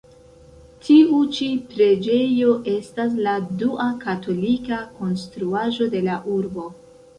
Tiu 0.85 1.19
ĉi 1.35 1.49
preĝejo 1.73 2.55
estas 2.73 3.13
la 3.27 3.35
dua 3.61 3.87
katolika 4.07 4.81
konstruaĵo 4.99 5.93
de 5.95 6.05
la 6.11 6.19
urbo. 6.41 6.69